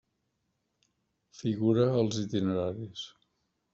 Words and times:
Figura 1.41 1.85
als 1.99 2.15
Itineraris. 2.25 3.03